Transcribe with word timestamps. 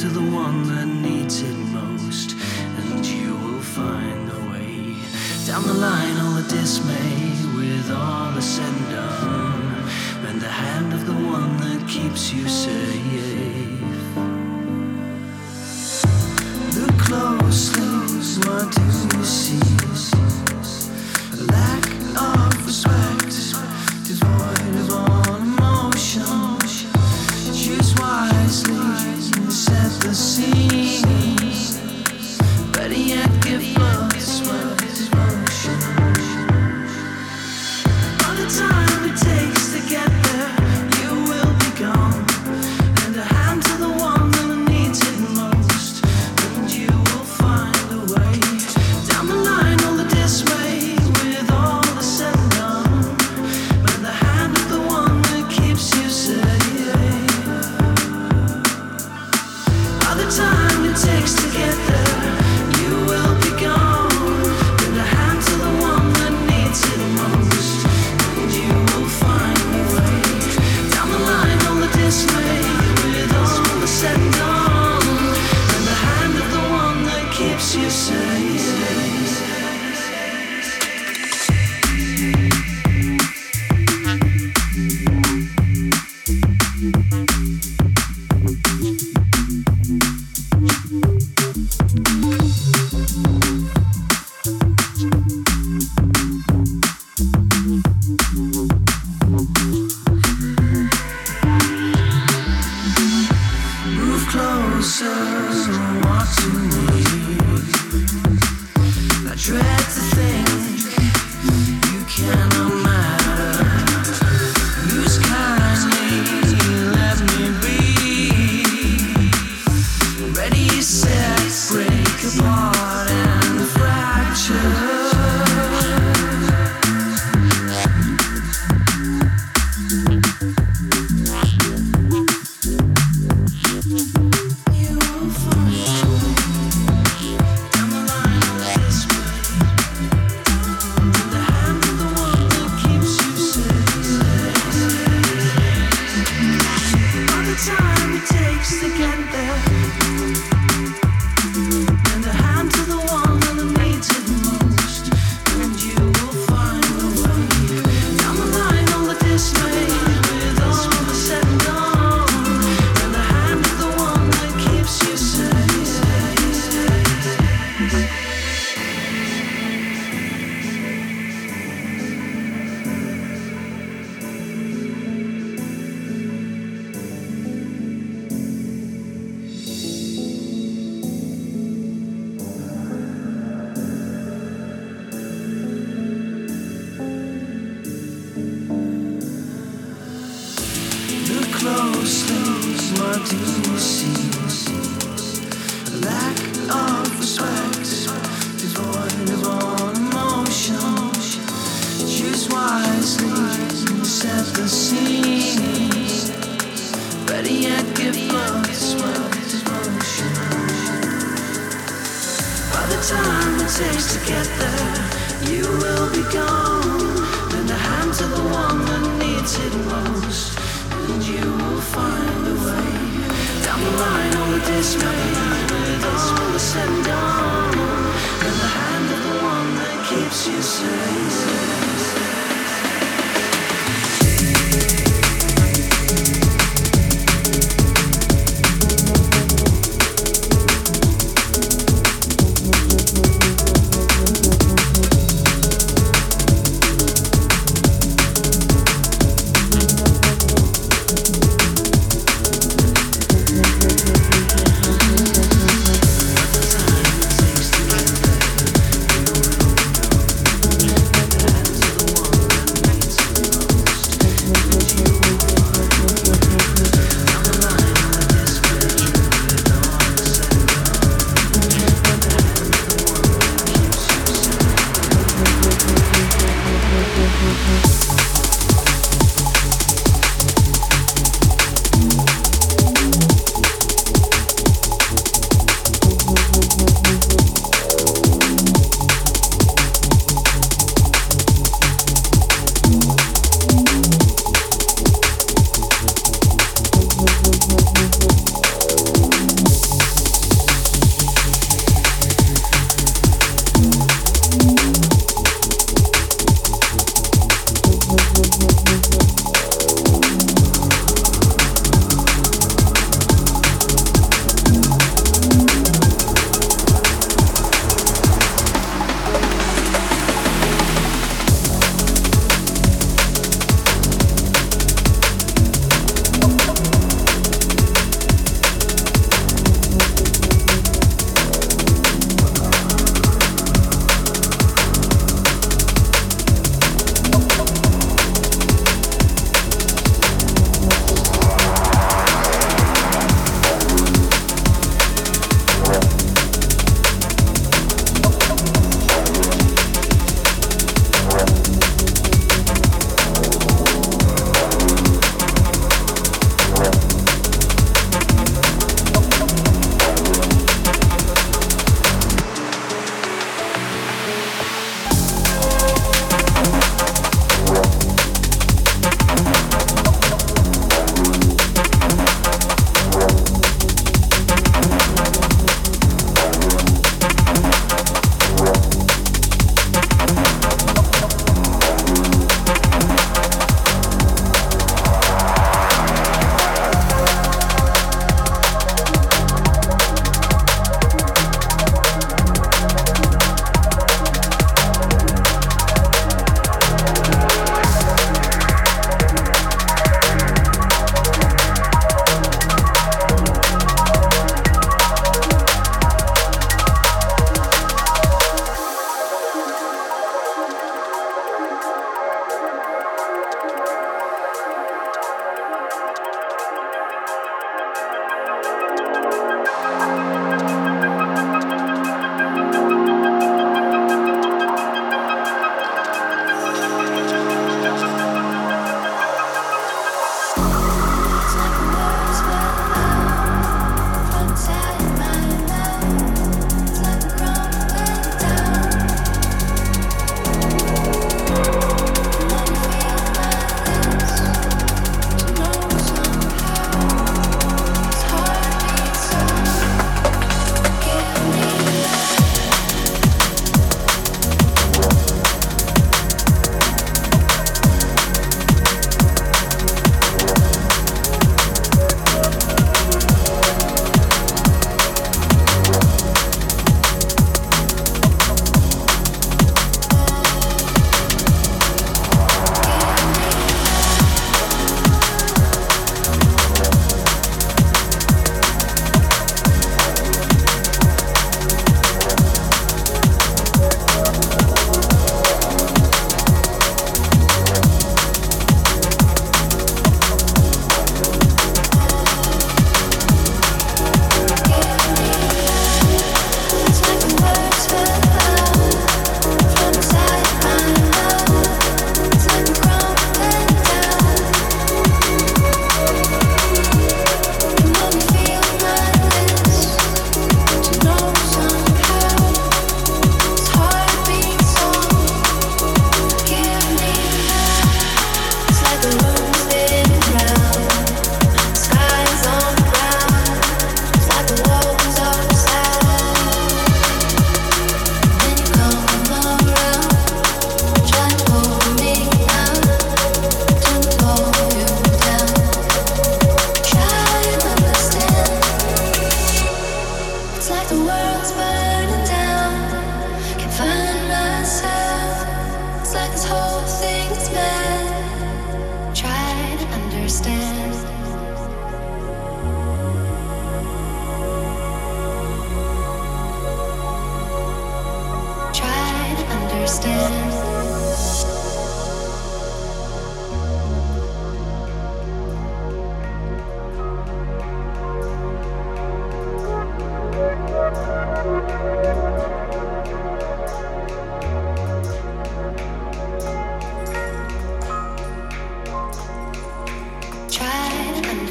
to 0.00 0.08
the 0.10 0.20
one 0.20 0.62
that 0.68 0.86
needs 0.86 1.42
it 1.42 1.56
most, 1.56 2.36
and 2.78 3.04
you 3.04 3.34
will 3.34 3.60
find 3.60 4.28
the 4.28 4.40
way. 4.48 4.94
Down 5.44 5.64
the 5.64 5.74
line, 5.74 6.16
all 6.18 6.34
the 6.34 6.48
dismay, 6.48 7.32
with 7.56 7.90
all 7.90 8.30
the 8.30 8.40
said 8.40 8.72
and 8.72 8.90
done, 8.90 9.88
and 10.28 10.40
the 10.40 10.48
hand 10.48 10.92
of 10.92 11.04
the 11.04 11.14
one 11.14 11.56
that 11.56 11.88
keeps 11.88 12.32
you 12.32 12.48
safe. 12.48 13.17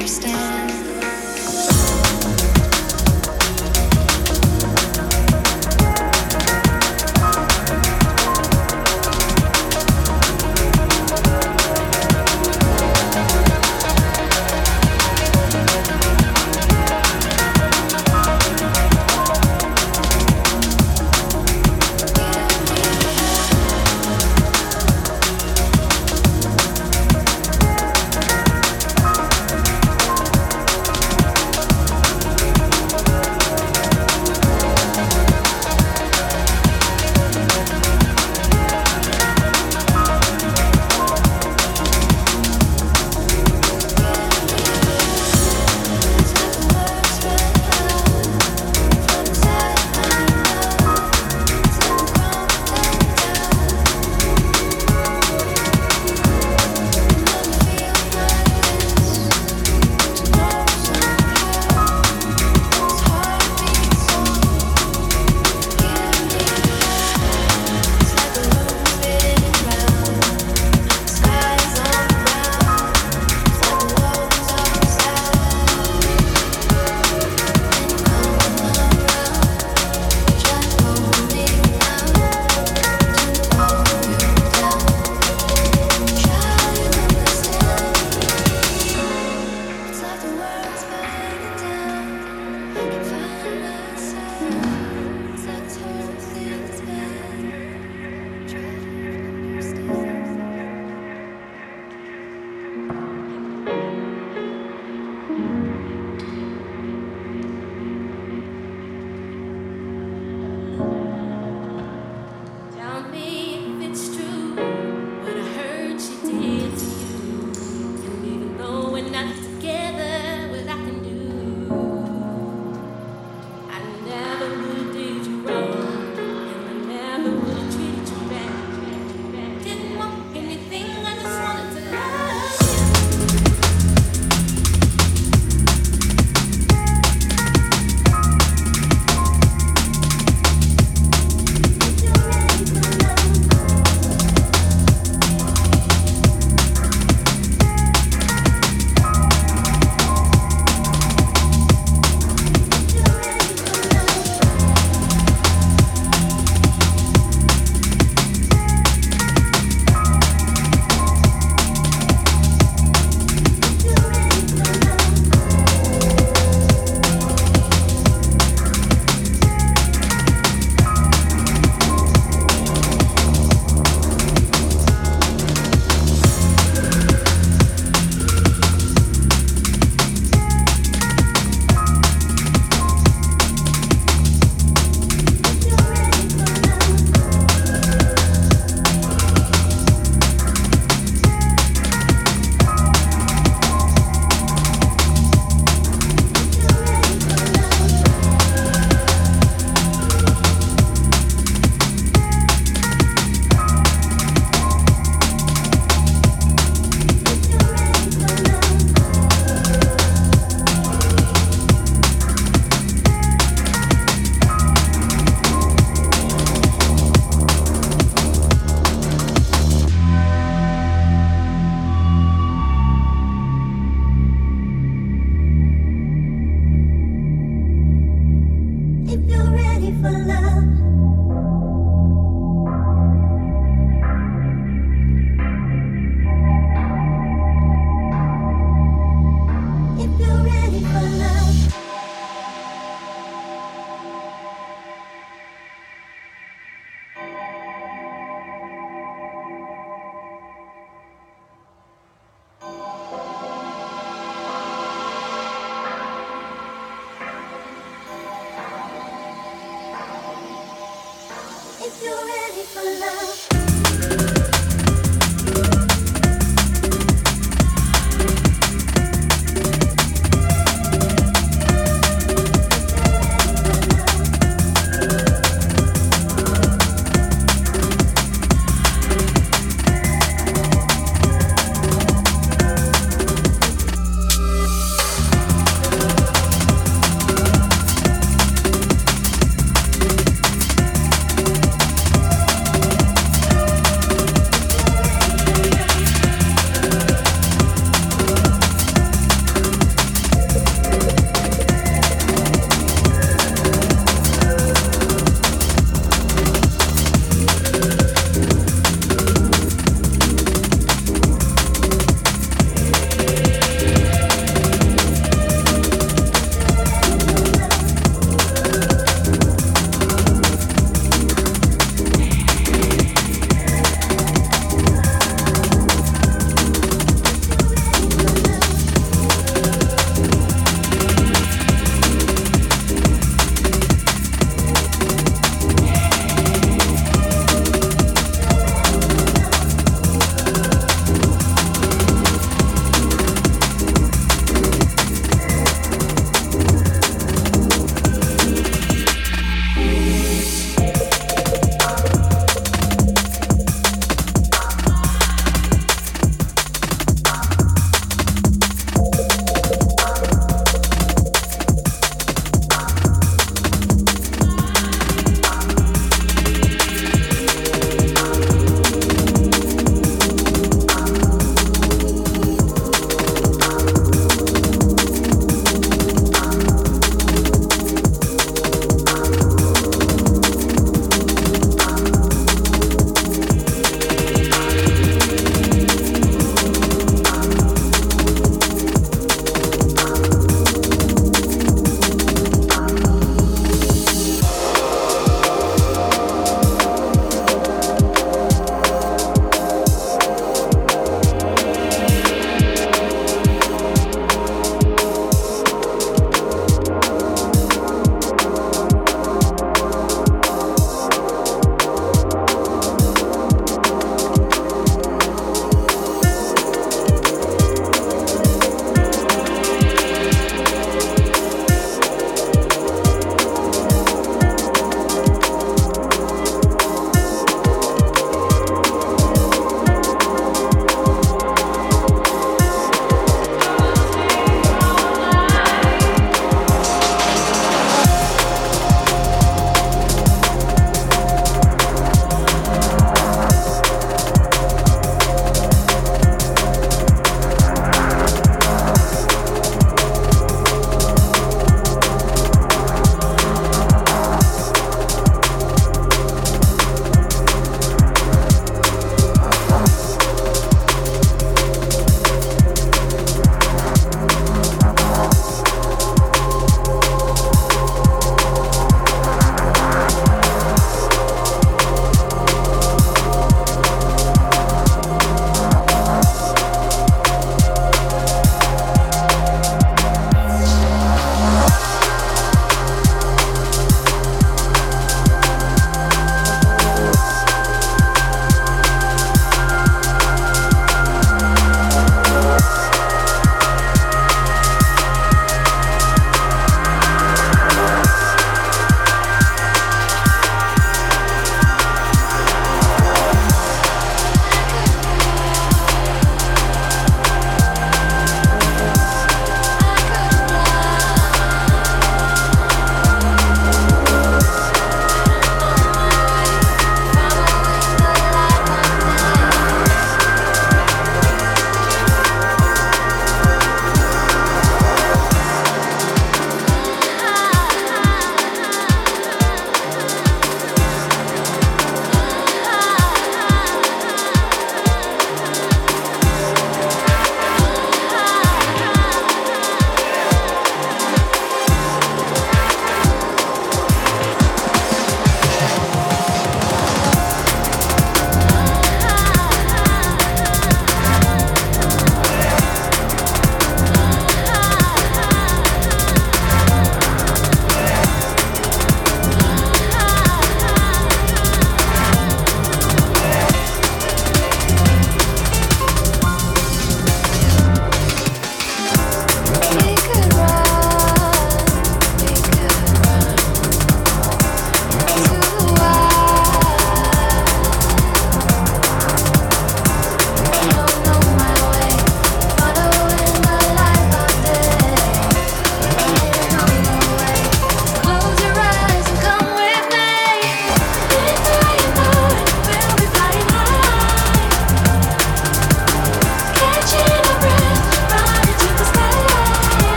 understand. 0.00 0.69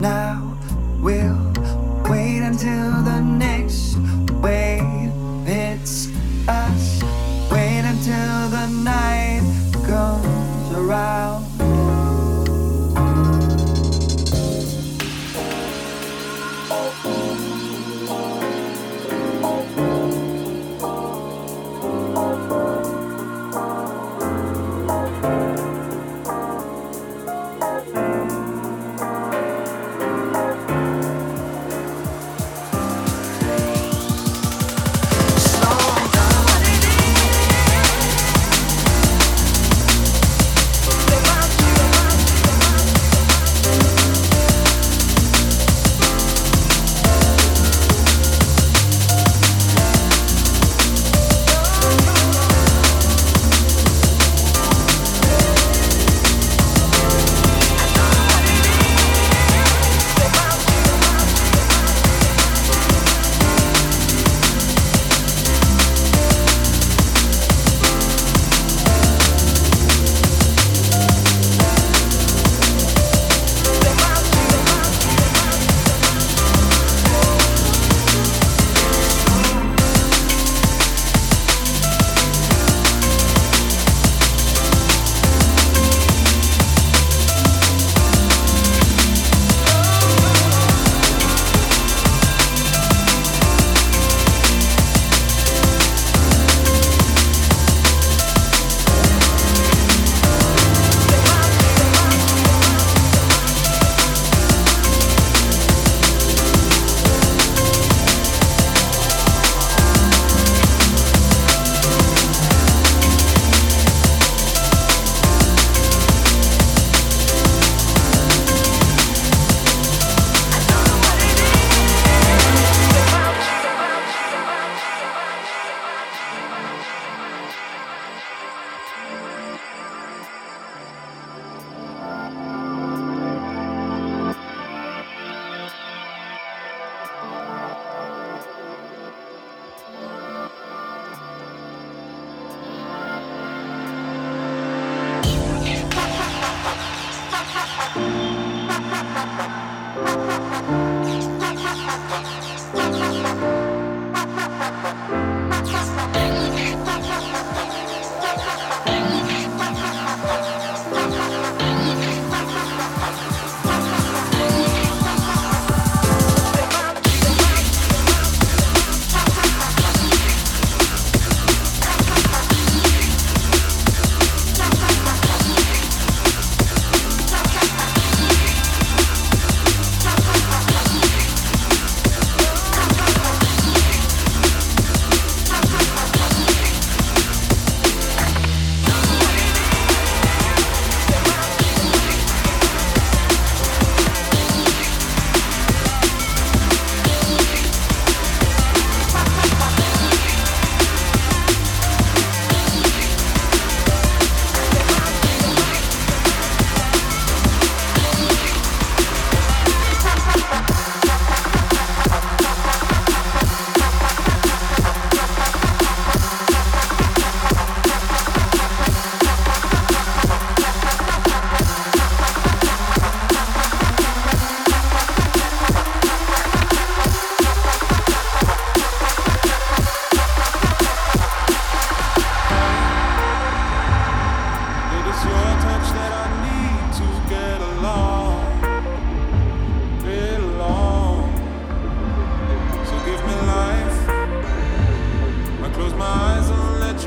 now. 0.00 0.56
We'll 1.00 1.52
wait 2.08 2.40
until 2.40 3.02
the 3.02 3.20
next 3.20 3.96
wave. 4.42 5.07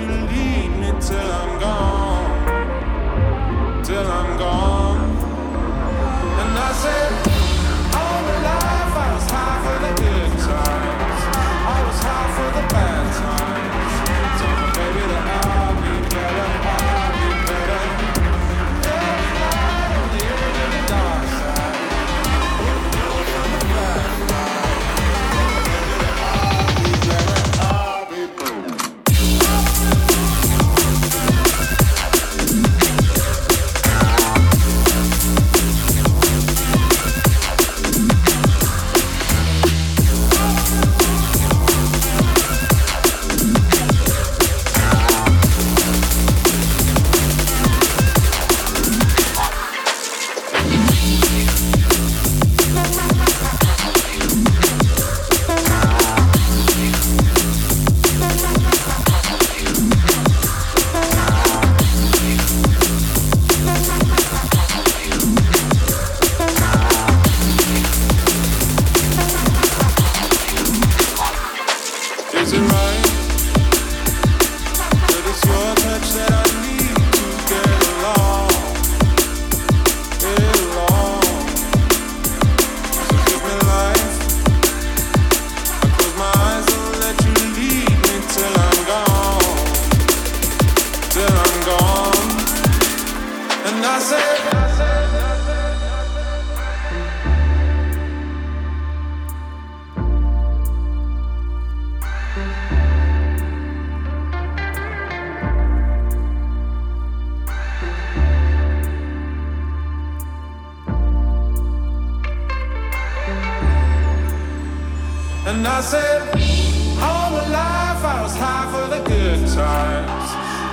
you 0.02 0.08
lead 0.08 0.70
me 0.80 0.92
till 1.00 1.32
I'm 1.32 1.61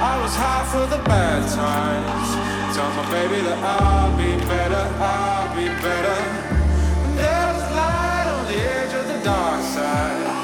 I 0.00 0.22
was 0.22 0.32
high 0.36 0.64
for 0.70 0.86
the 0.86 1.02
bad 1.08 1.42
times. 1.50 2.76
Tell 2.76 2.88
my 2.94 3.10
baby 3.10 3.42
that 3.42 3.58
I'll 3.58 4.16
be 4.16 4.30
better, 4.46 4.84
I'll 5.02 5.50
be 5.56 5.66
better. 5.82 6.18
There's 7.18 7.62
light 7.74 8.26
on 8.30 8.46
the 8.46 8.58
edge 8.58 8.94
of 8.94 9.08
the 9.08 9.24
dark 9.24 9.60
side. 9.60 10.37